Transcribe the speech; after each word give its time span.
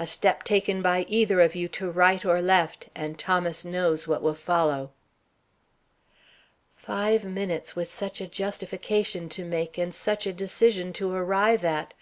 A 0.00 0.08
step 0.08 0.42
taken 0.42 0.82
by 0.82 1.04
either 1.08 1.40
of 1.40 1.54
you 1.54 1.68
to 1.68 1.88
right 1.88 2.24
or 2.24 2.42
left, 2.42 2.88
and 2.96 3.16
Thomas 3.16 3.64
knows 3.64 4.08
what 4.08 4.22
will 4.22 4.34
follow." 4.34 4.90
Five 6.74 7.24
minutes, 7.24 7.76
with 7.76 7.86
such 7.94 8.20
a 8.20 8.26
justification 8.26 9.28
to 9.28 9.44
make, 9.44 9.78
and 9.78 9.94
such 9.94 10.26
a 10.26 10.32
decision 10.32 10.92
to 10.94 11.12
arrive 11.12 11.64
at! 11.64 11.94